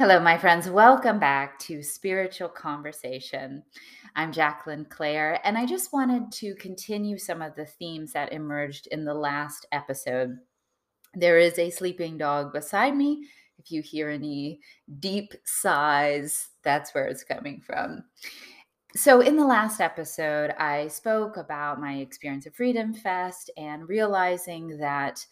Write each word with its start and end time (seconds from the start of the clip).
Hello, 0.00 0.18
my 0.18 0.38
friends. 0.38 0.66
Welcome 0.66 1.18
back 1.18 1.58
to 1.58 1.82
Spiritual 1.82 2.48
Conversation. 2.48 3.62
I'm 4.16 4.32
Jacqueline 4.32 4.86
Claire, 4.88 5.38
and 5.44 5.58
I 5.58 5.66
just 5.66 5.92
wanted 5.92 6.32
to 6.32 6.54
continue 6.54 7.18
some 7.18 7.42
of 7.42 7.54
the 7.54 7.66
themes 7.66 8.14
that 8.14 8.32
emerged 8.32 8.86
in 8.86 9.04
the 9.04 9.12
last 9.12 9.66
episode. 9.72 10.38
There 11.12 11.36
is 11.36 11.58
a 11.58 11.68
sleeping 11.68 12.16
dog 12.16 12.50
beside 12.50 12.96
me. 12.96 13.26
If 13.58 13.70
you 13.70 13.82
hear 13.82 14.08
any 14.08 14.60
deep 15.00 15.34
sighs, 15.44 16.48
that's 16.62 16.94
where 16.94 17.04
it's 17.04 17.22
coming 17.22 17.60
from. 17.60 18.02
So, 18.96 19.20
in 19.20 19.36
the 19.36 19.44
last 19.44 19.82
episode, 19.82 20.52
I 20.52 20.88
spoke 20.88 21.36
about 21.36 21.78
my 21.78 21.96
experience 21.96 22.46
of 22.46 22.54
Freedom 22.54 22.94
Fest 22.94 23.50
and 23.58 23.86
realizing 23.86 24.78
that 24.78 25.26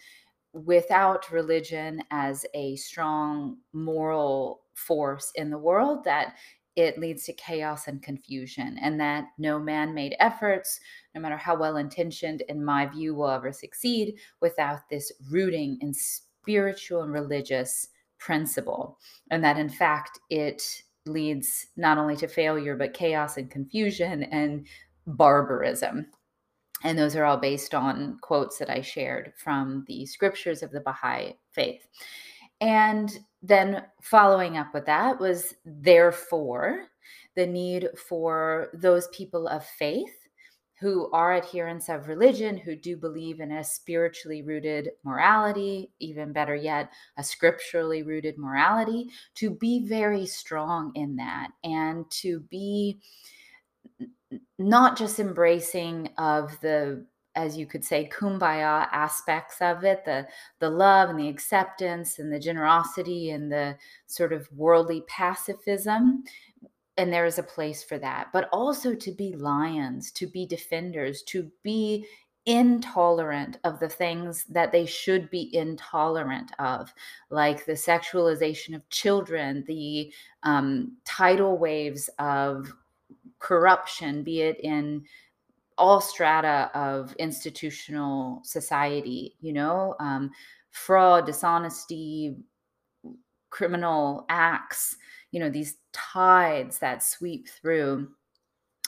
without 0.52 1.30
religion 1.30 2.02
as 2.10 2.44
a 2.54 2.76
strong 2.76 3.58
moral 3.72 4.62
force 4.74 5.30
in 5.34 5.50
the 5.50 5.58
world 5.58 6.04
that 6.04 6.34
it 6.76 6.96
leads 6.96 7.24
to 7.24 7.32
chaos 7.32 7.88
and 7.88 8.02
confusion 8.02 8.78
and 8.80 9.00
that 9.00 9.24
no 9.36 9.58
man-made 9.58 10.14
efforts 10.20 10.78
no 11.14 11.20
matter 11.20 11.36
how 11.36 11.56
well 11.56 11.76
intentioned 11.76 12.42
in 12.48 12.64
my 12.64 12.86
view 12.86 13.14
will 13.14 13.28
ever 13.28 13.52
succeed 13.52 14.14
without 14.40 14.88
this 14.88 15.10
rooting 15.28 15.76
in 15.80 15.92
spiritual 15.92 17.02
and 17.02 17.12
religious 17.12 17.88
principle. 18.18 18.98
And 19.30 19.42
that 19.42 19.58
in 19.58 19.68
fact 19.68 20.20
it 20.30 20.62
leads 21.04 21.66
not 21.76 21.98
only 21.98 22.14
to 22.16 22.28
failure 22.28 22.76
but 22.76 22.94
chaos 22.94 23.36
and 23.36 23.50
confusion 23.50 24.22
and 24.24 24.66
barbarism 25.06 26.06
and 26.84 26.98
those 26.98 27.16
are 27.16 27.24
all 27.24 27.36
based 27.36 27.74
on 27.74 28.18
quotes 28.20 28.58
that 28.58 28.70
I 28.70 28.80
shared 28.80 29.32
from 29.36 29.84
the 29.88 30.06
scriptures 30.06 30.62
of 30.62 30.70
the 30.70 30.80
Baha'i 30.80 31.34
faith. 31.52 31.86
And 32.60 33.18
then 33.42 33.84
following 34.00 34.56
up 34.56 34.74
with 34.74 34.86
that 34.86 35.18
was 35.20 35.54
therefore 35.64 36.86
the 37.36 37.46
need 37.46 37.88
for 38.08 38.70
those 38.74 39.08
people 39.08 39.46
of 39.48 39.64
faith 39.64 40.14
who 40.80 41.10
are 41.10 41.34
adherents 41.34 41.88
of 41.88 42.06
religion, 42.06 42.56
who 42.56 42.76
do 42.76 42.96
believe 42.96 43.40
in 43.40 43.50
a 43.50 43.64
spiritually 43.64 44.42
rooted 44.42 44.90
morality, 45.02 45.90
even 45.98 46.32
better 46.32 46.54
yet, 46.54 46.90
a 47.16 47.24
scripturally 47.24 48.04
rooted 48.04 48.38
morality, 48.38 49.08
to 49.34 49.50
be 49.50 49.84
very 49.86 50.24
strong 50.24 50.92
in 50.94 51.16
that 51.16 51.48
and 51.64 52.08
to 52.10 52.40
be 52.48 53.00
not 54.58 54.96
just 54.96 55.18
embracing 55.18 56.08
of 56.18 56.58
the 56.60 57.04
as 57.34 57.56
you 57.56 57.66
could 57.66 57.84
say 57.84 58.10
kumbaya 58.12 58.88
aspects 58.90 59.60
of 59.60 59.84
it 59.84 60.04
the 60.04 60.26
the 60.58 60.68
love 60.68 61.08
and 61.08 61.18
the 61.18 61.28
acceptance 61.28 62.18
and 62.18 62.32
the 62.32 62.38
generosity 62.38 63.30
and 63.30 63.50
the 63.50 63.76
sort 64.06 64.32
of 64.32 64.48
worldly 64.52 65.02
pacifism 65.08 66.24
and 66.96 67.12
there 67.12 67.26
is 67.26 67.38
a 67.38 67.42
place 67.42 67.82
for 67.84 67.98
that 67.98 68.28
but 68.32 68.48
also 68.52 68.94
to 68.94 69.12
be 69.12 69.34
lions 69.34 70.10
to 70.10 70.26
be 70.26 70.44
defenders 70.44 71.22
to 71.22 71.50
be 71.62 72.04
intolerant 72.48 73.58
of 73.64 73.78
the 73.78 73.90
things 73.90 74.46
that 74.48 74.72
they 74.72 74.86
should 74.86 75.28
be 75.28 75.54
intolerant 75.54 76.50
of, 76.58 76.94
like 77.28 77.66
the 77.66 77.72
sexualization 77.72 78.74
of 78.74 78.88
children, 78.88 79.62
the 79.66 80.10
um, 80.44 80.96
tidal 81.04 81.58
waves 81.58 82.08
of 82.18 82.72
corruption, 83.38 84.22
be 84.22 84.42
it 84.42 84.60
in 84.60 85.04
all 85.76 86.00
strata 86.00 86.70
of 86.74 87.14
institutional 87.14 88.40
society, 88.44 89.36
you 89.40 89.52
know, 89.52 89.94
um, 90.00 90.30
fraud, 90.70 91.24
dishonesty, 91.24 92.36
criminal 93.50 94.26
acts, 94.28 94.96
you 95.30 95.40
know, 95.40 95.48
these 95.50 95.76
tides 95.92 96.78
that 96.78 97.02
sweep 97.02 97.48
through 97.48 98.08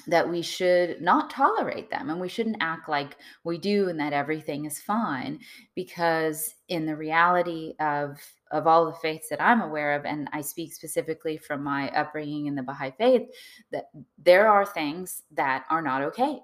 that 0.07 0.29
we 0.29 0.43
should 0.43 1.01
not 1.01 1.31
tolerate 1.31 1.91
them 1.91 2.11
and 2.11 2.21
we 2.21 2.29
shouldn't 2.29 2.57
act 2.61 2.89
like 2.89 3.17
we 3.45 3.59
do 3.59 3.89
and 3.89 3.99
that 4.01 4.13
everything 4.13 4.65
is 4.65 4.81
fine 4.81 5.39
because 5.75 6.55
in 6.69 6.87
the 6.87 6.97
reality 6.97 7.75
of 7.81 8.21
of 8.51 8.67
all 8.67 8.87
the 8.87 8.93
faiths 8.95 9.29
that 9.29 9.41
I'm 9.41 9.61
aware 9.61 9.95
of, 9.95 10.05
and 10.05 10.29
I 10.33 10.41
speak 10.41 10.73
specifically 10.73 11.37
from 11.37 11.63
my 11.63 11.89
upbringing 11.91 12.47
in 12.47 12.55
the 12.55 12.63
Baha'i 12.63 12.91
faith, 12.99 13.29
that 13.71 13.91
there 14.19 14.49
are 14.49 14.67
things 14.67 15.23
that 15.33 15.65
are 15.71 15.83
not 15.83 16.03
okay, 16.03 16.41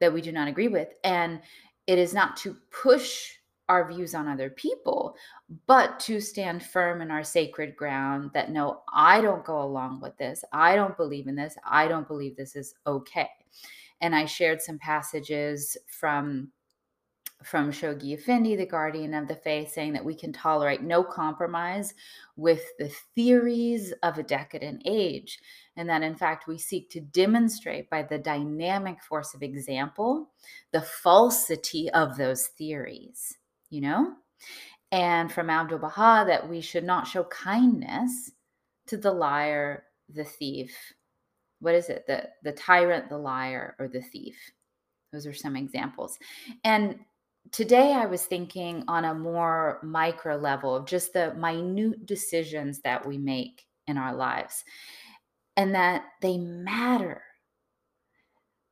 that 0.00 0.12
we 0.12 0.20
do 0.20 0.32
not 0.32 0.48
agree 0.48 0.68
with. 0.68 0.88
And 1.04 1.40
it 1.86 1.98
is 1.98 2.12
not 2.12 2.36
to 2.38 2.56
push 2.70 3.30
our 3.68 3.90
views 3.90 4.14
on 4.14 4.28
other 4.28 4.50
people, 4.50 5.16
but 5.66 5.98
to 6.00 6.20
stand 6.20 6.62
firm 6.62 7.00
in 7.00 7.10
our 7.10 7.24
sacred 7.24 7.76
ground 7.76 8.30
that 8.34 8.50
no, 8.50 8.82
I 8.92 9.20
don't 9.20 9.44
go 9.44 9.62
along 9.62 10.00
with 10.00 10.16
this. 10.16 10.44
I 10.52 10.76
don't 10.76 10.96
believe 10.96 11.26
in 11.26 11.36
this. 11.36 11.56
I 11.64 11.88
don't 11.88 12.08
believe 12.08 12.36
this 12.36 12.56
is 12.56 12.74
okay. 12.86 13.28
And 14.00 14.14
I 14.14 14.24
shared 14.26 14.60
some 14.60 14.78
passages 14.78 15.76
from 15.86 16.52
from 17.42 17.70
Shoghi 17.70 18.14
Effendi, 18.14 18.56
the 18.56 18.66
guardian 18.66 19.14
of 19.14 19.28
the 19.28 19.36
faith, 19.36 19.70
saying 19.70 19.92
that 19.92 20.04
we 20.04 20.14
can 20.14 20.32
tolerate 20.32 20.82
no 20.82 21.04
compromise 21.04 21.94
with 22.36 22.62
the 22.78 22.90
theories 23.14 23.92
of 24.02 24.18
a 24.18 24.22
decadent 24.22 24.82
age. 24.84 25.38
And 25.76 25.88
that, 25.88 26.02
in 26.02 26.16
fact, 26.16 26.48
we 26.48 26.58
seek 26.58 26.90
to 26.90 27.00
demonstrate 27.00 27.90
by 27.90 28.02
the 28.02 28.18
dynamic 28.18 29.02
force 29.02 29.34
of 29.34 29.42
example 29.42 30.30
the 30.72 30.80
falsity 30.80 31.90
of 31.90 32.16
those 32.16 32.48
theories, 32.48 33.36
you 33.76 33.82
know? 33.82 34.14
And 34.90 35.30
from 35.30 35.50
Abdul 35.50 35.80
Baha, 35.80 36.24
that 36.26 36.48
we 36.48 36.62
should 36.62 36.84
not 36.84 37.06
show 37.06 37.24
kindness 37.24 38.32
to 38.86 38.96
the 38.96 39.12
liar, 39.12 39.84
the 40.08 40.24
thief. 40.24 40.74
What 41.60 41.74
is 41.74 41.90
it? 41.90 42.06
The, 42.06 42.30
the 42.42 42.52
tyrant, 42.52 43.10
the 43.10 43.18
liar, 43.18 43.76
or 43.78 43.88
the 43.88 44.00
thief. 44.00 44.36
Those 45.12 45.26
are 45.26 45.34
some 45.34 45.56
examples. 45.56 46.18
And 46.64 47.00
today 47.52 47.92
I 47.92 48.06
was 48.06 48.24
thinking 48.24 48.82
on 48.88 49.04
a 49.04 49.14
more 49.14 49.80
micro 49.82 50.36
level 50.36 50.74
of 50.74 50.86
just 50.86 51.12
the 51.12 51.34
minute 51.34 52.06
decisions 52.06 52.80
that 52.80 53.06
we 53.06 53.18
make 53.18 53.66
in 53.86 53.98
our 53.98 54.14
lives 54.14 54.64
and 55.58 55.74
that 55.74 56.04
they 56.22 56.38
matter. 56.38 57.22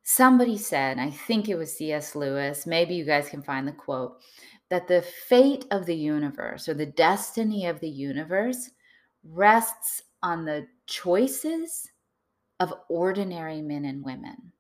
Somebody 0.03 0.59
said, 0.59 0.99
I 0.99 1.11
think 1.11 1.49
it 1.49 1.57
was 1.57 1.77
C.S. 1.77 2.15
Lewis, 2.15 2.67
maybe 2.67 2.95
you 2.95 3.05
guys 3.05 3.31
can 3.31 3.43
find 3.43 3.67
the 3.67 3.73
quote, 3.73 4.21
that 4.71 4.89
the 4.89 5.03
fate 5.03 5.67
of 5.71 5.87
the 5.87 5.97
universe 5.97 6.69
or 6.69 6.75
the 6.75 6.87
destiny 6.87 7.67
of 7.67 7.81
the 7.81 7.89
universe 7.89 8.71
rests 9.23 10.03
on 10.23 10.45
the 10.45 10.67
choices 10.87 11.89
of 12.61 12.73
ordinary 12.89 13.61
men 13.61 13.85
and 13.85 14.05
women. 14.05 14.53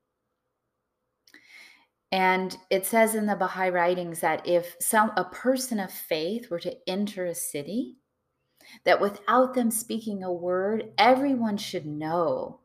And 2.12 2.56
it 2.70 2.86
says 2.86 3.14
in 3.14 3.26
the 3.26 3.34
Baha'i 3.34 3.70
writings 3.70 4.20
that 4.20 4.46
if 4.46 4.76
some 4.80 5.10
a 5.16 5.24
person 5.24 5.80
of 5.80 5.90
faith 5.90 6.48
were 6.48 6.60
to 6.60 6.76
enter 6.86 7.26
a 7.26 7.34
city, 7.34 7.96
that 8.84 9.00
without 9.00 9.54
them 9.54 9.70
speaking 9.70 10.22
a 10.22 10.32
word, 10.32 10.92
everyone 10.96 11.56
should 11.56 11.86
know 11.86 12.60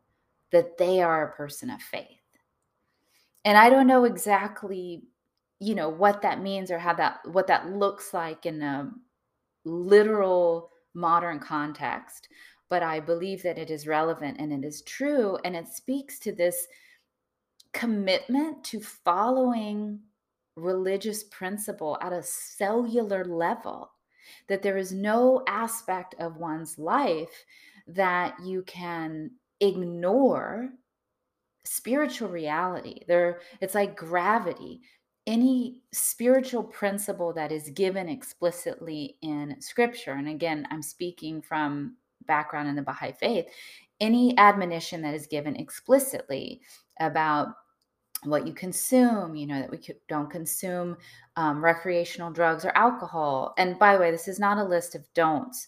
that 0.52 0.78
they 0.78 1.02
are 1.02 1.28
a 1.28 1.36
person 1.36 1.70
of 1.70 1.82
faith. 1.82 2.06
And 3.46 3.58
I 3.58 3.70
don't 3.70 3.88
know 3.88 4.04
exactly, 4.04 5.04
you 5.60 5.76
know, 5.76 5.90
what 5.90 6.22
that 6.22 6.42
means 6.42 6.72
or 6.72 6.80
how 6.80 6.94
that 6.94 7.20
what 7.26 7.48
that 7.48 7.70
looks 7.70 8.14
like 8.14 8.46
in 8.46 8.62
a 8.62 8.92
literal 9.66 10.72
modern 10.94 11.40
context, 11.40 12.30
but 12.70 12.84
I 12.84 13.00
believe 13.00 13.44
that 13.44 13.58
it 13.58 13.70
is 13.70 13.88
relevant 13.88 14.40
and 14.40 14.54
it 14.54 14.66
is 14.66 14.82
true 14.84 15.38
and 15.44 15.56
it 15.56 15.68
speaks 15.68 16.20
to 16.20 16.32
this 16.32 16.68
commitment 17.74 18.64
to 18.66 18.80
following 18.80 20.00
religious 20.56 21.24
principle 21.26 21.98
at 22.02 22.14
a 22.14 22.24
cellular 22.24 23.24
level 23.24 23.92
that 24.48 24.62
there 24.62 24.78
is 24.78 24.92
no 24.92 25.44
aspect 25.48 26.16
of 26.20 26.38
one's 26.38 26.78
life 26.78 27.46
that 27.88 28.36
you 28.44 28.64
can 28.64 29.32
ignore 29.62 30.70
spiritual 31.66 32.30
reality. 32.30 33.02
There 33.08 33.42
it's 33.62 33.76
like 33.76 33.96
gravity 33.96 34.82
any 35.30 35.84
spiritual 35.94 36.64
principle 36.64 37.32
that 37.32 37.52
is 37.52 37.70
given 37.70 38.10
explicitly 38.10 39.16
in 39.22 39.56
scripture 39.62 40.14
and 40.14 40.28
again 40.28 40.68
i'm 40.72 40.82
speaking 40.82 41.42
from 41.42 41.96
background 42.26 42.68
in 42.68 42.76
the 42.76 42.82
baha'i 42.82 43.12
faith 43.12 43.46
any 44.02 44.38
admonition 44.38 45.02
that 45.02 45.14
is 45.14 45.28
given 45.28 45.56
explicitly 45.56 46.62
about 47.00 47.50
what 48.24 48.46
you 48.46 48.54
consume, 48.54 49.36
you 49.36 49.48
know, 49.48 49.60
that 49.60 49.72
we 49.72 49.80
don't 50.08 50.30
consume 50.30 50.98
um, 51.36 51.64
recreational 51.64 52.32
drugs 52.32 52.66
or 52.66 52.72
alcohol. 52.76 53.54
And 53.58 53.80
by 53.80 53.94
the 53.94 54.00
way, 54.02 54.12
this 54.12 54.28
is 54.28 54.40
not 54.40 54.58
a 54.58 54.64
list 54.64 54.96
of 54.96 55.06
don'ts. 55.14 55.68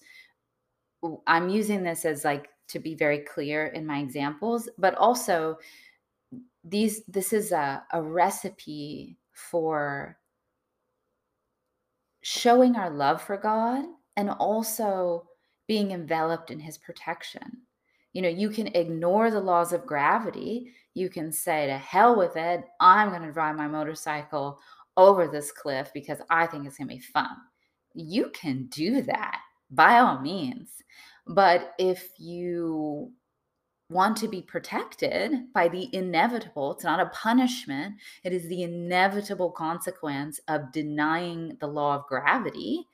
I'm 1.27 1.49
using 1.49 1.83
this 1.83 2.05
as 2.05 2.25
like 2.25 2.49
to 2.69 2.79
be 2.79 2.95
very 2.95 3.19
clear 3.19 3.67
in 3.67 3.85
my 3.85 3.99
examples, 3.99 4.69
but 4.77 4.95
also 4.95 5.57
these 6.63 7.03
this 7.05 7.33
is 7.33 7.51
a, 7.51 7.83
a 7.91 8.01
recipe 8.01 9.17
for 9.49 10.17
showing 12.21 12.75
our 12.75 12.89
love 12.89 13.21
for 13.21 13.37
God 13.37 13.85
and 14.15 14.29
also 14.29 15.27
being 15.67 15.91
enveloped 15.91 16.51
in 16.51 16.59
his 16.59 16.77
protection. 16.77 17.61
You 18.13 18.21
know, 18.21 18.29
you 18.29 18.49
can 18.49 18.67
ignore 18.75 19.31
the 19.31 19.39
laws 19.39 19.73
of 19.73 19.85
gravity. 19.85 20.73
You 20.93 21.09
can 21.09 21.31
say, 21.31 21.67
to 21.67 21.77
hell 21.77 22.17
with 22.17 22.35
it, 22.35 22.63
I'm 22.79 23.09
going 23.09 23.21
to 23.21 23.31
drive 23.31 23.55
my 23.55 23.67
motorcycle 23.67 24.59
over 24.97 25.27
this 25.27 25.51
cliff 25.51 25.91
because 25.93 26.19
I 26.29 26.45
think 26.45 26.65
it's 26.65 26.77
going 26.77 26.89
to 26.89 26.95
be 26.95 27.01
fun. 27.01 27.29
You 27.93 28.29
can 28.33 28.67
do 28.67 29.01
that 29.03 29.39
by 29.69 29.99
all 29.99 30.19
means. 30.19 30.69
But 31.25 31.73
if 31.79 32.09
you 32.17 33.11
want 33.91 34.17
to 34.17 34.27
be 34.27 34.41
protected 34.41 35.53
by 35.53 35.67
the 35.67 35.93
inevitable, 35.93 36.71
it's 36.71 36.83
not 36.83 36.99
a 36.99 37.07
punishment, 37.07 37.95
it 38.23 38.33
is 38.33 38.47
the 38.47 38.63
inevitable 38.63 39.51
consequence 39.51 40.39
of 40.47 40.71
denying 40.71 41.57
the 41.59 41.67
law 41.67 41.95
of 41.95 42.07
gravity, 42.07 42.87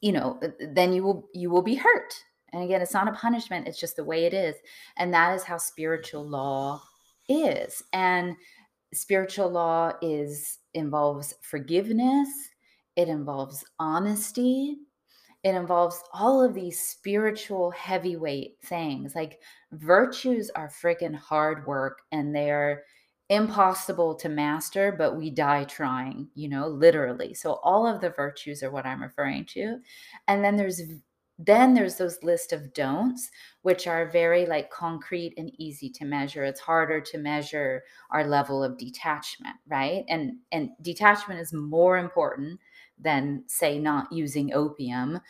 you 0.00 0.12
know, 0.12 0.38
uh, 0.42 0.46
uh, 0.46 0.66
then 0.72 0.92
you 0.92 1.02
will 1.02 1.28
you 1.34 1.50
will 1.50 1.62
be 1.62 1.74
hurt. 1.74 2.14
And 2.52 2.62
again, 2.62 2.82
it's 2.82 2.94
not 2.94 3.08
a 3.08 3.12
punishment, 3.12 3.66
it's 3.66 3.80
just 3.80 3.96
the 3.96 4.04
way 4.04 4.24
it 4.24 4.34
is. 4.34 4.56
And 4.96 5.12
that 5.14 5.34
is 5.34 5.42
how 5.42 5.56
spiritual 5.56 6.28
law 6.28 6.82
is. 7.28 7.82
And 7.92 8.36
spiritual 8.92 9.50
law 9.50 9.92
is 10.02 10.58
involves 10.74 11.34
forgiveness, 11.42 12.28
it 12.96 13.08
involves 13.08 13.64
honesty, 13.78 14.76
it 15.44 15.54
involves 15.54 16.02
all 16.12 16.42
of 16.42 16.54
these 16.54 16.78
spiritual 16.78 17.70
heavyweight 17.72 18.58
things. 18.64 19.14
Like 19.14 19.40
virtues 19.72 20.50
are 20.54 20.68
freaking 20.68 21.14
hard 21.16 21.66
work 21.66 22.02
and 22.12 22.34
they're 22.34 22.84
impossible 23.28 24.14
to 24.16 24.28
master, 24.28 24.92
but 24.92 25.16
we 25.16 25.30
die 25.30 25.64
trying, 25.64 26.28
you 26.34 26.48
know, 26.48 26.68
literally. 26.68 27.34
So 27.34 27.54
all 27.64 27.86
of 27.86 28.00
the 28.00 28.10
virtues 28.10 28.62
are 28.62 28.70
what 28.70 28.86
I'm 28.86 29.02
referring 29.02 29.46
to. 29.46 29.78
And 30.28 30.44
then 30.44 30.56
there's 30.56 30.80
then 31.38 31.74
there's 31.74 31.96
those 31.96 32.22
list 32.22 32.52
of 32.52 32.72
don'ts 32.74 33.30
which 33.62 33.86
are 33.86 34.10
very 34.10 34.46
like 34.46 34.70
concrete 34.70 35.32
and 35.36 35.50
easy 35.58 35.88
to 35.88 36.04
measure 36.04 36.44
it's 36.44 36.60
harder 36.60 37.00
to 37.00 37.18
measure 37.18 37.82
our 38.10 38.26
level 38.26 38.62
of 38.62 38.76
detachment 38.76 39.56
right 39.66 40.04
and 40.08 40.32
and 40.52 40.68
detachment 40.82 41.40
is 41.40 41.52
more 41.52 41.96
important 41.98 42.60
than 43.02 43.44
say 43.46 43.78
not 43.78 44.10
using 44.12 44.52
opium 44.54 45.20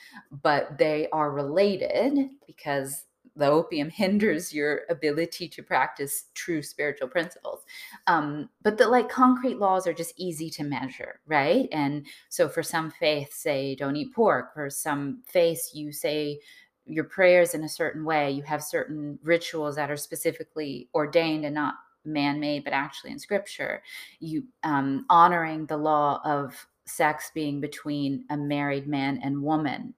but 0.43 0.77
they 0.79 1.09
are 1.13 1.31
related 1.31 2.31
because 2.47 3.05
the 3.37 3.47
opium 3.47 3.91
hinders 4.03 4.53
your 4.53 4.83
ability 4.91 5.49
to 5.49 5.63
practice 5.63 6.27
true 6.35 6.63
spiritual 6.63 7.09
principles. 7.09 7.61
Um, 8.07 8.49
but 8.63 8.79
the 8.79 8.89
like 8.89 9.09
concrete 9.09 9.59
laws 9.59 9.87
are 9.87 9.95
just 9.95 10.15
easy 10.17 10.51
to 10.51 10.65
measure 10.65 11.21
right? 11.27 11.69
And 11.73 12.07
so 12.29 12.49
for 12.49 12.63
some 12.63 12.91
faiths 12.91 13.37
say 13.37 13.75
don't 13.75 13.97
eat 13.97 14.15
pork. 14.15 14.55
For 14.55 14.69
some 14.71 15.23
faiths 15.27 15.75
you 15.75 15.93
say 15.93 16.41
your 16.85 17.05
prayers 17.05 17.55
in 17.55 17.65
a 17.65 17.69
certain 17.69 18.05
way. 18.05 18.31
You 18.31 18.43
have 18.43 18.63
certain 18.63 19.19
rituals 19.23 19.77
that 19.77 19.91
are 19.91 19.97
specifically 19.97 20.89
ordained 20.95 21.45
and 21.45 21.55
not 21.55 21.75
man-made 22.05 22.65
but 22.65 22.73
actually 22.73 23.13
in 23.13 23.19
scripture. 23.19 23.83
You 24.19 24.45
um, 24.65 25.07
honoring 25.09 25.67
the 25.67 25.77
law 25.77 26.21
of 26.25 26.67
sex 26.87 27.31
being 27.35 27.61
between 27.61 28.25
a 28.31 28.37
married 28.37 28.87
man 28.87 29.21
and 29.23 29.43
woman 29.43 29.95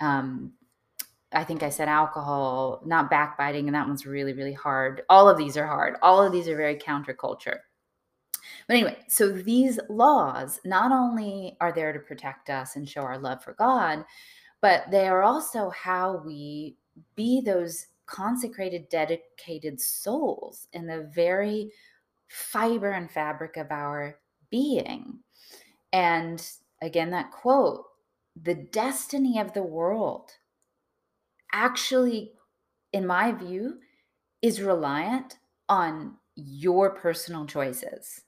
um, 0.00 0.52
I 1.32 1.44
think 1.44 1.62
I 1.62 1.70
said 1.70 1.88
alcohol, 1.88 2.82
not 2.84 3.10
backbiting, 3.10 3.66
and 3.66 3.74
that 3.74 3.86
one's 3.86 4.06
really, 4.06 4.32
really 4.32 4.52
hard. 4.52 5.02
All 5.08 5.28
of 5.28 5.36
these 5.36 5.56
are 5.56 5.66
hard. 5.66 5.96
All 6.02 6.22
of 6.22 6.32
these 6.32 6.48
are 6.48 6.56
very 6.56 6.76
counterculture. 6.76 7.58
But 8.68 8.74
anyway, 8.76 8.98
so 9.08 9.28
these 9.30 9.78
laws 9.88 10.60
not 10.64 10.92
only 10.92 11.56
are 11.60 11.72
there 11.72 11.92
to 11.92 11.98
protect 11.98 12.48
us 12.48 12.76
and 12.76 12.88
show 12.88 13.02
our 13.02 13.18
love 13.18 13.42
for 13.42 13.54
God, 13.54 14.04
but 14.60 14.84
they 14.90 15.08
are 15.08 15.22
also 15.22 15.70
how 15.70 16.22
we 16.24 16.76
be 17.16 17.40
those 17.40 17.88
consecrated, 18.06 18.88
dedicated 18.88 19.80
souls 19.80 20.68
in 20.72 20.86
the 20.86 21.10
very 21.14 21.70
fiber 22.28 22.92
and 22.92 23.10
fabric 23.10 23.56
of 23.56 23.70
our 23.70 24.18
being. 24.50 25.18
And 25.92 26.46
again, 26.82 27.10
that 27.10 27.30
quote 27.30 27.84
the 28.40 28.54
destiny 28.54 29.38
of 29.38 29.54
the 29.54 29.62
world 29.62 30.30
actually, 31.52 32.32
in 32.92 33.06
my 33.06 33.32
view, 33.32 33.78
is 34.42 34.60
reliant 34.60 35.38
on 35.68 36.16
your 36.34 36.90
personal 36.90 37.46
choices. 37.46 38.22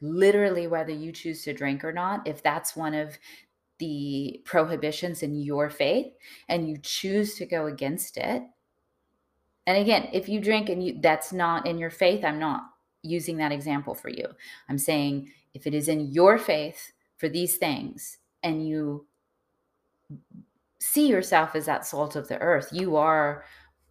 Literally, 0.00 0.66
whether 0.66 0.92
you 0.92 1.12
choose 1.12 1.42
to 1.44 1.52
drink 1.52 1.84
or 1.84 1.92
not, 1.92 2.26
if 2.26 2.42
that's 2.42 2.76
one 2.76 2.94
of 2.94 3.18
the 3.80 4.40
prohibitions 4.44 5.22
in 5.22 5.34
your 5.34 5.68
faith 5.68 6.12
and 6.48 6.68
you 6.68 6.78
choose 6.78 7.34
to 7.34 7.46
go 7.46 7.66
against 7.66 8.16
it. 8.16 8.42
And 9.66 9.78
again, 9.78 10.08
if 10.12 10.28
you 10.28 10.40
drink 10.40 10.68
and 10.68 10.84
you 10.84 10.98
that's 11.00 11.32
not 11.32 11.66
in 11.66 11.78
your 11.78 11.90
faith, 11.90 12.24
I'm 12.24 12.38
not 12.38 12.62
using 13.02 13.38
that 13.38 13.52
example 13.52 13.94
for 13.94 14.08
you. 14.08 14.26
I'm 14.68 14.78
saying 14.78 15.32
if 15.54 15.66
it 15.66 15.74
is 15.74 15.88
in 15.88 16.12
your 16.12 16.38
faith 16.38 16.92
for 17.16 17.28
these 17.28 17.56
things 17.56 18.18
and 18.42 18.66
you 18.66 19.06
see 20.80 21.08
yourself 21.08 21.54
as 21.54 21.66
that 21.66 21.86
salt 21.86 22.16
of 22.16 22.28
the 22.28 22.38
earth. 22.40 22.68
You 22.72 22.96
are 22.96 23.44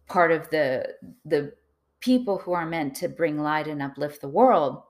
part 0.06 0.32
of 0.32 0.50
the 0.50 0.94
the 1.24 1.52
people 2.00 2.38
who 2.38 2.52
are 2.52 2.66
meant 2.66 2.94
to 2.96 3.08
bring 3.08 3.38
light 3.38 3.66
and 3.66 3.82
uplift 3.82 4.20
the 4.20 4.28
world. 4.28 4.82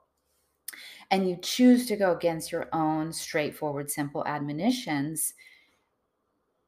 And 1.10 1.28
you 1.28 1.36
choose 1.42 1.86
to 1.86 1.96
go 1.96 2.12
against 2.12 2.52
your 2.52 2.68
own 2.72 3.12
straightforward, 3.12 3.90
simple 3.90 4.24
admonitions, 4.26 5.34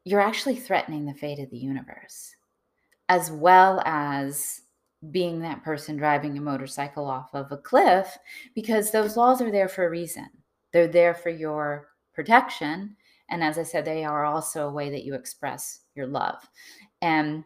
you're 0.05 0.20
actually 0.20 0.56
threatening 0.56 1.06
the 1.06 1.14
fate 1.14 1.38
of 1.38 1.48
the 1.50 1.58
universe, 1.58 2.34
as 3.08 3.31
well 3.31 3.81
as 3.87 4.62
being 5.10 5.40
that 5.40 5.64
person 5.64 5.96
driving 5.96 6.38
a 6.38 6.40
motorcycle 6.40 7.06
off 7.06 7.34
of 7.34 7.50
a 7.50 7.56
cliff, 7.56 8.16
because 8.54 8.90
those 8.90 9.16
laws 9.16 9.40
are 9.43 9.50
there 9.50 9.69
for 9.69 9.87
a 9.87 9.90
reason. 9.90 10.28
They're 10.72 10.88
there 10.88 11.14
for 11.14 11.31
your 11.31 11.88
protection 12.14 12.96
and 13.32 13.43
as 13.43 13.58
I 13.58 13.62
said, 13.62 13.87
they 13.87 14.04
are 14.04 14.26
also 14.26 14.69
a 14.69 14.72
way 14.72 14.90
that 14.90 15.04
you 15.04 15.14
express 15.14 15.81
your 15.94 16.06
love. 16.06 16.46
And 17.00 17.44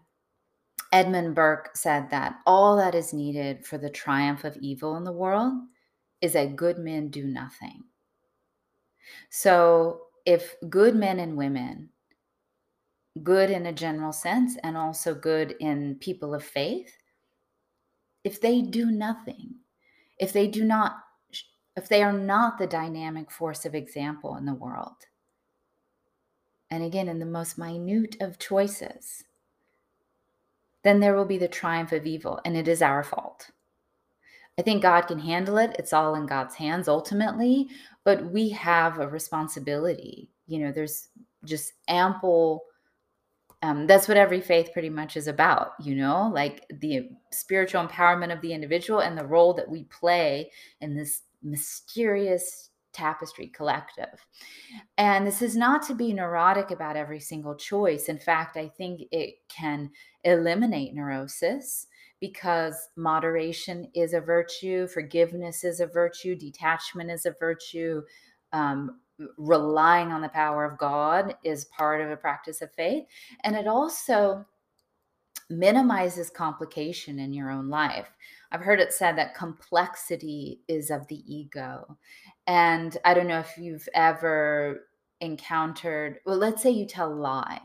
Edmund 0.92 1.36
Burke 1.36 1.76
said 1.76 2.10
that 2.10 2.40
all 2.44 2.76
that 2.76 2.96
is 2.96 3.12
needed 3.12 3.64
for 3.64 3.78
the 3.78 3.88
triumph 3.88 4.42
of 4.42 4.56
evil 4.56 4.96
in 4.96 5.04
the 5.04 5.12
world 5.12 5.54
is 6.20 6.32
that 6.32 6.56
good 6.56 6.78
men 6.78 7.08
do 7.08 7.24
nothing. 7.24 7.84
So 9.30 10.00
if 10.24 10.56
good 10.68 10.96
men 10.96 11.20
and 11.20 11.36
women, 11.36 11.90
good 13.22 13.50
in 13.50 13.66
a 13.66 13.72
general 13.72 14.12
sense, 14.12 14.56
and 14.64 14.76
also 14.76 15.14
good 15.14 15.54
in 15.60 15.98
people 16.00 16.34
of 16.34 16.42
faith, 16.42 16.92
if 18.26 18.40
they 18.40 18.60
do 18.60 18.90
nothing, 18.90 19.54
if 20.18 20.32
they 20.32 20.48
do 20.48 20.64
not, 20.64 20.96
if 21.76 21.88
they 21.88 22.02
are 22.02 22.12
not 22.12 22.58
the 22.58 22.66
dynamic 22.66 23.30
force 23.30 23.64
of 23.64 23.72
example 23.72 24.34
in 24.34 24.44
the 24.44 24.52
world, 24.52 24.96
and 26.68 26.82
again 26.82 27.08
in 27.08 27.20
the 27.20 27.24
most 27.24 27.56
minute 27.56 28.16
of 28.20 28.40
choices, 28.40 29.22
then 30.82 30.98
there 30.98 31.14
will 31.14 31.24
be 31.24 31.38
the 31.38 31.46
triumph 31.46 31.92
of 31.92 32.04
evil, 32.04 32.40
and 32.44 32.56
it 32.56 32.66
is 32.66 32.82
our 32.82 33.04
fault. 33.04 33.48
I 34.58 34.62
think 34.62 34.82
God 34.82 35.02
can 35.02 35.20
handle 35.20 35.58
it. 35.58 35.76
It's 35.78 35.92
all 35.92 36.16
in 36.16 36.26
God's 36.26 36.56
hands 36.56 36.88
ultimately, 36.88 37.68
but 38.02 38.32
we 38.32 38.48
have 38.48 38.98
a 38.98 39.06
responsibility. 39.06 40.30
You 40.48 40.58
know, 40.58 40.72
there's 40.72 41.10
just 41.44 41.74
ample. 41.86 42.64
Um, 43.62 43.86
that's 43.86 44.06
what 44.06 44.16
every 44.16 44.40
faith 44.40 44.70
pretty 44.72 44.90
much 44.90 45.16
is 45.16 45.28
about, 45.28 45.72
you 45.80 45.94
know, 45.94 46.30
like 46.32 46.66
the 46.80 47.08
spiritual 47.32 47.86
empowerment 47.86 48.32
of 48.32 48.40
the 48.42 48.52
individual 48.52 49.00
and 49.00 49.16
the 49.16 49.26
role 49.26 49.54
that 49.54 49.68
we 49.68 49.84
play 49.84 50.50
in 50.80 50.94
this 50.94 51.22
mysterious 51.42 52.70
Tapestry 52.96 53.48
Collective. 53.48 54.26
And 54.96 55.26
this 55.26 55.42
is 55.42 55.54
not 55.54 55.86
to 55.86 55.94
be 55.94 56.14
neurotic 56.14 56.70
about 56.70 56.96
every 56.96 57.20
single 57.20 57.54
choice. 57.54 58.08
In 58.08 58.18
fact, 58.18 58.56
I 58.56 58.68
think 58.68 59.02
it 59.12 59.34
can 59.48 59.90
eliminate 60.24 60.94
neurosis 60.94 61.86
because 62.20 62.88
moderation 62.96 63.90
is 63.94 64.14
a 64.14 64.20
virtue, 64.20 64.86
forgiveness 64.86 65.62
is 65.62 65.80
a 65.80 65.86
virtue, 65.86 66.34
detachment 66.34 67.10
is 67.10 67.26
a 67.26 67.34
virtue. 67.38 68.00
Um, 68.52 69.00
relying 69.38 70.12
on 70.12 70.22
the 70.22 70.28
power 70.28 70.64
of 70.64 70.78
God 70.78 71.34
is 71.42 71.66
part 71.66 72.00
of 72.00 72.10
a 72.10 72.16
practice 72.16 72.62
of 72.62 72.72
faith. 72.72 73.04
And 73.44 73.56
it 73.56 73.66
also 73.66 74.44
minimizes 75.48 76.30
complication 76.30 77.18
in 77.18 77.32
your 77.32 77.50
own 77.50 77.68
life. 77.68 78.08
I've 78.50 78.60
heard 78.60 78.80
it 78.80 78.92
said 78.92 79.16
that 79.16 79.34
complexity 79.34 80.60
is 80.68 80.90
of 80.90 81.06
the 81.08 81.22
ego. 81.32 81.96
And 82.46 82.96
I 83.04 83.14
don't 83.14 83.28
know 83.28 83.40
if 83.40 83.56
you've 83.58 83.88
ever 83.94 84.88
encountered, 85.20 86.18
well, 86.26 86.36
let's 86.36 86.62
say 86.62 86.70
you 86.70 86.86
tell 86.86 87.12
a 87.12 87.14
lie. 87.14 87.60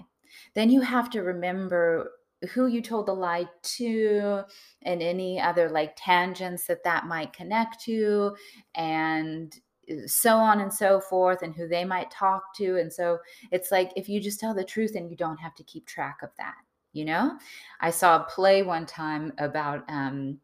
Then 0.54 0.70
you 0.70 0.82
have 0.82 1.10
to 1.12 1.22
remember 1.22 2.12
who 2.54 2.68
you 2.68 2.82
told 2.82 3.06
the 3.06 3.14
lie 3.14 3.46
to 3.62 4.44
and 4.84 5.02
any 5.02 5.40
other 5.40 5.70
like 5.70 5.94
tangents 5.96 6.66
that 6.68 6.84
that 6.84 7.06
might 7.06 7.34
connect 7.34 7.80
to 7.84 8.36
and 8.74 9.60
so 10.06 10.38
on 10.38 10.62
and 10.62 10.74
so 10.74 11.00
forth 11.00 11.42
and 11.42 11.56
who 11.56 11.68
they 11.68 11.84
might 11.84 12.10
talk 12.12 12.56
to 12.56 12.78
and 12.78 12.92
so 12.92 13.18
it's 13.52 13.72
like 13.72 13.92
if 13.96 14.08
you 14.08 14.22
just 14.22 14.40
tell 14.40 14.54
the 14.54 14.64
truth 14.64 14.96
and 14.96 15.10
you 15.10 15.18
don't 15.18 15.38
have 15.38 15.56
to 15.56 15.64
keep 15.64 15.86
track 15.86 16.20
of 16.22 16.30
that 16.38 16.56
you 16.94 17.06
know? 17.06 17.38
I 17.80 17.92
saw 17.92 18.18
a 18.18 18.24
play 18.26 18.64
one 18.64 18.86
time 18.86 19.34
about 19.38 19.84
um 19.90 20.40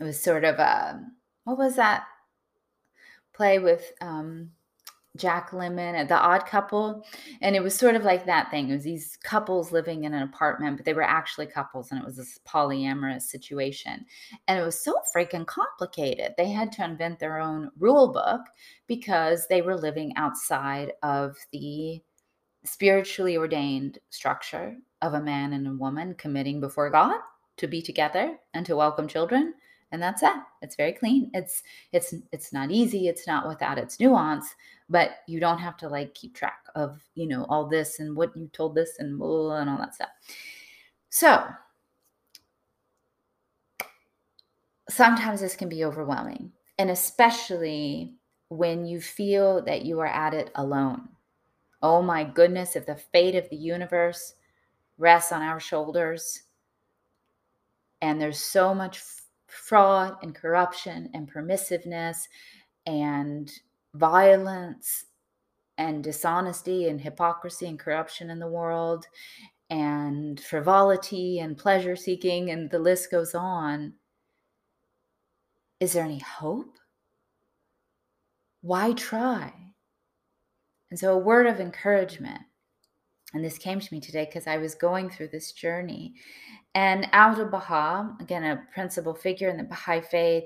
it 0.00 0.04
was 0.04 0.22
sort 0.22 0.44
of 0.44 0.58
a 0.58 1.00
what 1.44 1.58
was 1.58 1.76
that 1.76 2.04
play 3.32 3.58
with 3.58 3.92
um 4.00 4.50
Jack 5.16 5.50
Lemmon 5.50 5.94
at 5.94 6.08
The 6.08 6.18
Odd 6.18 6.46
Couple. 6.46 7.06
And 7.40 7.54
it 7.54 7.62
was 7.62 7.74
sort 7.74 7.94
of 7.94 8.02
like 8.02 8.26
that 8.26 8.50
thing. 8.50 8.68
It 8.68 8.74
was 8.74 8.84
these 8.84 9.16
couples 9.22 9.70
living 9.70 10.04
in 10.04 10.14
an 10.14 10.22
apartment, 10.22 10.76
but 10.76 10.84
they 10.84 10.94
were 10.94 11.02
actually 11.02 11.46
couples 11.46 11.90
and 11.90 12.00
it 12.00 12.06
was 12.06 12.16
this 12.16 12.38
polyamorous 12.46 13.22
situation. 13.22 14.04
And 14.48 14.58
it 14.58 14.64
was 14.64 14.78
so 14.78 14.94
freaking 15.14 15.46
complicated. 15.46 16.34
They 16.36 16.50
had 16.50 16.72
to 16.72 16.84
invent 16.84 17.18
their 17.18 17.38
own 17.38 17.70
rule 17.78 18.12
book 18.12 18.40
because 18.86 19.46
they 19.46 19.62
were 19.62 19.76
living 19.76 20.12
outside 20.16 20.92
of 21.02 21.36
the 21.52 22.02
spiritually 22.64 23.36
ordained 23.36 23.98
structure 24.10 24.76
of 25.02 25.14
a 25.14 25.20
man 25.20 25.52
and 25.52 25.66
a 25.68 25.72
woman 25.72 26.14
committing 26.14 26.60
before 26.60 26.90
God 26.90 27.18
to 27.58 27.68
be 27.68 27.82
together 27.82 28.36
and 28.54 28.66
to 28.66 28.74
welcome 28.74 29.06
children 29.06 29.54
and 29.94 30.02
that's 30.02 30.22
it 30.22 30.34
it's 30.64 30.76
very 30.76 30.92
clean. 30.92 31.30
It's 31.34 31.62
it's 31.92 32.14
it's 32.32 32.52
not 32.52 32.70
easy. 32.70 33.06
It's 33.06 33.26
not 33.26 33.46
without 33.46 33.78
its 33.78 34.00
nuance 34.00 34.54
but 34.88 35.18
you 35.26 35.38
don't 35.38 35.58
have 35.58 35.76
to 35.78 35.88
like 35.88 36.14
keep 36.14 36.34
track 36.34 36.64
of 36.74 37.00
you 37.14 37.28
know 37.28 37.44
all 37.48 37.68
this 37.68 38.00
and 38.00 38.16
what 38.16 38.36
you 38.36 38.48
told 38.52 38.74
this 38.74 38.98
and 38.98 39.18
blah, 39.18 39.58
and 39.58 39.70
all 39.70 39.78
that 39.78 39.94
stuff. 39.94 40.08
So 41.10 41.44
sometimes 44.88 45.40
this 45.40 45.54
can 45.54 45.68
be 45.68 45.84
overwhelming 45.84 46.50
and 46.78 46.90
especially 46.90 48.14
when 48.48 48.84
you 48.86 49.00
feel 49.00 49.62
that 49.64 49.84
you 49.84 50.00
are 50.00 50.06
at 50.06 50.34
it 50.34 50.50
alone. 50.54 51.08
Oh 51.82 52.02
my 52.02 52.24
goodness 52.24 52.74
if 52.74 52.86
the 52.86 52.96
fate 52.96 53.34
of 53.34 53.48
the 53.50 53.56
universe 53.56 54.34
rests 54.96 55.32
on 55.32 55.42
our 55.42 55.60
shoulders 55.60 56.42
and 58.00 58.20
there's 58.20 58.38
so 58.38 58.74
much 58.74 58.98
fraud 59.54 60.16
and 60.22 60.34
corruption 60.34 61.10
and 61.14 61.32
permissiveness 61.32 62.28
and 62.86 63.50
violence 63.94 65.06
and 65.78 66.04
dishonesty 66.04 66.88
and 66.88 67.00
hypocrisy 67.00 67.66
and 67.66 67.78
corruption 67.78 68.30
in 68.30 68.38
the 68.38 68.48
world 68.48 69.06
and 69.70 70.40
frivolity 70.40 71.38
and 71.38 71.56
pleasure 71.56 71.96
seeking 71.96 72.50
and 72.50 72.70
the 72.70 72.78
list 72.78 73.10
goes 73.10 73.34
on. 73.34 73.94
Is 75.80 75.92
there 75.92 76.04
any 76.04 76.20
hope? 76.20 76.78
Why 78.60 78.92
try? 78.92 79.52
And 80.90 80.98
so 80.98 81.14
a 81.14 81.18
word 81.18 81.46
of 81.46 81.60
encouragement 81.60 82.42
and 83.34 83.44
this 83.44 83.58
came 83.58 83.80
to 83.80 83.92
me 83.92 84.00
today 84.00 84.24
because 84.24 84.46
i 84.46 84.56
was 84.56 84.74
going 84.74 85.10
through 85.10 85.28
this 85.28 85.52
journey. 85.52 86.14
And 86.76 87.06
Abdu'l 87.12 87.50
Baha, 87.50 88.16
again, 88.20 88.42
a 88.42 88.64
principal 88.72 89.14
figure 89.14 89.48
in 89.48 89.56
the 89.56 89.64
Baha'i 89.64 90.00
faith, 90.00 90.44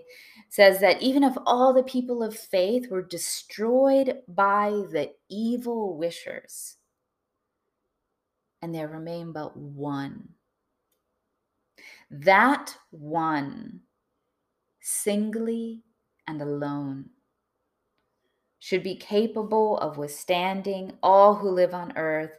says 0.50 0.78
that 0.80 1.00
even 1.00 1.23
if 1.23 1.35
all 1.47 1.73
the 1.73 1.83
people 1.83 2.23
of 2.23 2.37
faith 2.37 2.90
were 2.90 3.02
destroyed 3.02 4.18
by 4.28 4.71
the 4.92 5.11
evil 5.30 5.97
wishers, 5.97 6.76
and 8.61 8.75
there 8.75 8.88
remain 8.88 9.33
but 9.33 9.57
one, 9.57 10.30
that 12.11 12.76
one, 12.90 13.80
singly 14.80 15.83
and 16.26 16.42
alone, 16.42 17.09
should 18.59 18.83
be 18.83 18.97
capable 18.97 19.78
of 19.78 19.97
withstanding 19.97 20.92
all 21.02 21.35
who 21.35 21.49
live 21.49 21.73
on 21.73 21.97
earth 21.97 22.33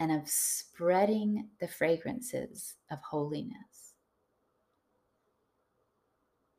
and 0.00 0.12
of 0.12 0.28
spreading 0.28 1.48
the 1.60 1.68
fragrances 1.68 2.74
of 2.90 2.98
holiness. 3.00 3.92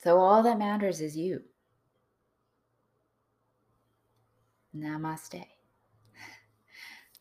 So, 0.03 0.19
all 0.19 0.43
that 0.43 0.59
matters 0.59 1.01
is 1.01 1.17
you. 1.17 1.41
Namaste. 4.75 5.45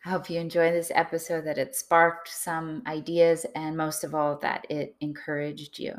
I 0.07 0.11
hope 0.11 0.29
you 0.29 0.39
enjoy 0.39 0.71
this 0.71 0.93
episode, 0.95 1.45
that 1.47 1.57
it 1.57 1.75
sparked 1.75 2.29
some 2.29 2.83
ideas, 2.87 3.47
and 3.55 3.75
most 3.75 4.05
of 4.05 4.15
all, 4.15 4.37
that 4.41 4.67
it 4.69 4.97
encouraged 5.01 5.79
you. 5.79 5.95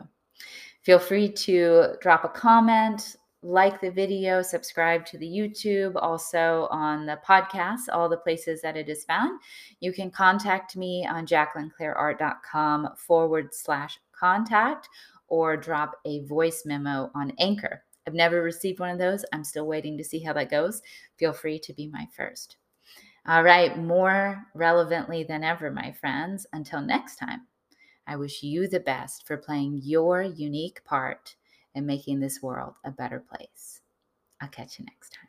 Feel 0.84 1.00
free 1.00 1.28
to 1.30 1.96
drop 2.02 2.24
a 2.24 2.30
comment, 2.30 3.16
like 3.46 3.80
the 3.80 3.92
video, 3.92 4.42
subscribe 4.42 5.06
to 5.06 5.20
the 5.20 5.28
YouTube, 5.28 5.94
also 5.98 6.68
on 6.72 7.06
the 7.06 7.20
podcast, 7.28 7.82
all 7.94 8.10
the 8.10 8.18
places 8.18 8.60
that 8.62 8.76
it 8.76 8.90
is 8.90 9.06
found. 9.06 9.40
You 9.80 9.94
can 9.94 10.10
contact 10.10 10.76
me 10.76 11.06
on 11.08 11.28
jacquelineclaireart.com 11.28 12.90
forward 12.98 13.54
slash 13.54 14.00
contact 14.20 14.90
or 15.28 15.56
drop 15.56 15.96
a 16.06 16.26
voice 16.26 16.64
memo 16.66 17.12
on 17.14 17.34
Anchor. 17.38 17.84
I've 18.08 18.16
never 18.16 18.42
received 18.42 18.80
one 18.80 18.90
of 18.90 18.98
those. 18.98 19.24
I'm 19.32 19.44
still 19.44 19.68
waiting 19.68 19.96
to 20.00 20.04
see 20.04 20.20
how 20.20 20.34
that 20.34 20.50
goes. 20.50 20.82
Feel 21.18 21.34
free 21.34 21.60
to 21.60 21.74
be 21.74 21.88
my 21.88 22.08
first. 22.18 22.58
All 23.28 23.44
right, 23.44 23.78
more 23.78 24.44
relevantly 24.56 25.24
than 25.24 25.44
ever, 25.44 25.70
my 25.70 25.92
friends, 25.92 26.48
until 26.54 26.82
next 26.82 27.18
time, 27.18 27.42
I 28.08 28.16
wish 28.16 28.42
you 28.42 28.68
the 28.68 28.80
best 28.80 29.28
for 29.28 29.38
playing 29.38 29.82
your 29.84 30.24
unique 30.24 30.84
part 30.84 31.36
and 31.76 31.86
making 31.86 32.20
this 32.20 32.42
world 32.42 32.76
a 32.86 32.92
better 32.92 33.20
place. 33.20 33.82
I'll 34.42 34.50
catch 34.50 34.80
you 34.80 34.86
next 34.86 35.12
time. 35.14 35.25